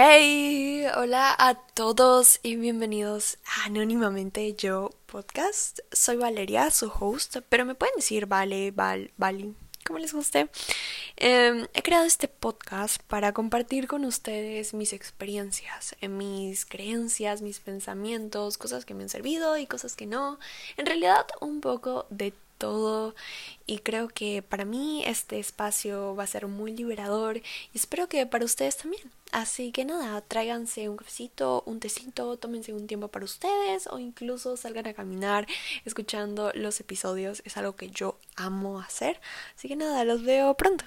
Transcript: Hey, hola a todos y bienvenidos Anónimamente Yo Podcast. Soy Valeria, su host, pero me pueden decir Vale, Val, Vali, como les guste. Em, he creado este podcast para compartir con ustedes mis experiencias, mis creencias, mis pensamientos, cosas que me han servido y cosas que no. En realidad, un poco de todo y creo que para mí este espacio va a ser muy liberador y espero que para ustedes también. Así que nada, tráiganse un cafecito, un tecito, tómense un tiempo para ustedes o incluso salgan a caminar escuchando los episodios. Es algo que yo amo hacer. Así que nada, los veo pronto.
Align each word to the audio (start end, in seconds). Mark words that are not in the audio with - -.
Hey, 0.00 0.86
hola 0.94 1.34
a 1.36 1.56
todos 1.74 2.38
y 2.44 2.54
bienvenidos 2.54 3.38
Anónimamente 3.64 4.54
Yo 4.54 4.90
Podcast. 5.06 5.80
Soy 5.90 6.14
Valeria, 6.14 6.70
su 6.70 6.86
host, 6.86 7.38
pero 7.48 7.64
me 7.64 7.74
pueden 7.74 7.96
decir 7.96 8.26
Vale, 8.26 8.70
Val, 8.70 9.10
Vali, 9.16 9.56
como 9.84 9.98
les 9.98 10.12
guste. 10.12 10.50
Em, 11.16 11.66
he 11.74 11.82
creado 11.82 12.04
este 12.04 12.28
podcast 12.28 13.02
para 13.08 13.32
compartir 13.32 13.88
con 13.88 14.04
ustedes 14.04 14.72
mis 14.72 14.92
experiencias, 14.92 15.96
mis 16.08 16.64
creencias, 16.64 17.42
mis 17.42 17.58
pensamientos, 17.58 18.56
cosas 18.56 18.84
que 18.84 18.94
me 18.94 19.02
han 19.02 19.08
servido 19.08 19.56
y 19.56 19.66
cosas 19.66 19.96
que 19.96 20.06
no. 20.06 20.38
En 20.76 20.86
realidad, 20.86 21.26
un 21.40 21.60
poco 21.60 22.06
de 22.10 22.32
todo 22.58 23.14
y 23.66 23.78
creo 23.78 24.08
que 24.08 24.42
para 24.42 24.64
mí 24.64 25.04
este 25.06 25.38
espacio 25.38 26.14
va 26.16 26.24
a 26.24 26.26
ser 26.26 26.46
muy 26.46 26.72
liberador 26.76 27.38
y 27.38 27.42
espero 27.74 28.08
que 28.08 28.26
para 28.26 28.44
ustedes 28.44 28.76
también. 28.76 29.02
Así 29.30 29.72
que 29.72 29.84
nada, 29.84 30.20
tráiganse 30.22 30.88
un 30.88 30.96
cafecito, 30.96 31.62
un 31.66 31.80
tecito, 31.80 32.38
tómense 32.38 32.72
un 32.72 32.86
tiempo 32.86 33.08
para 33.08 33.26
ustedes 33.26 33.86
o 33.86 33.98
incluso 33.98 34.56
salgan 34.56 34.86
a 34.86 34.94
caminar 34.94 35.46
escuchando 35.84 36.50
los 36.54 36.80
episodios. 36.80 37.42
Es 37.44 37.56
algo 37.58 37.76
que 37.76 37.90
yo 37.90 38.18
amo 38.36 38.80
hacer. 38.80 39.20
Así 39.54 39.68
que 39.68 39.76
nada, 39.76 40.04
los 40.04 40.22
veo 40.22 40.54
pronto. 40.54 40.84